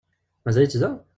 Mazal-itt 0.45 0.81
da? 0.81 1.03